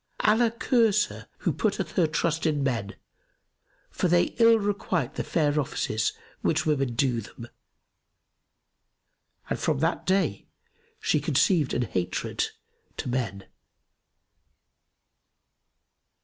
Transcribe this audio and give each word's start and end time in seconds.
Allah 0.21 0.49
curse 0.49 1.05
her 1.05 1.27
who 1.37 1.53
putteth 1.53 1.91
her 1.91 2.07
trust 2.07 2.47
in 2.47 2.63
men, 2.63 2.95
for 3.91 4.07
they 4.07 4.33
ill 4.39 4.57
requite 4.57 5.13
the 5.13 5.23
fair 5.23 5.59
offices 5.59 6.13
which 6.41 6.65
women 6.65 6.95
do 6.95 7.21
them!' 7.21 7.47
And 9.47 9.59
from 9.59 9.77
that 9.81 10.07
day 10.07 10.47
she 10.99 11.19
conceived 11.19 11.75
an 11.75 11.83
hatred 11.83 12.45
to 12.97 13.09
men." 13.09 13.45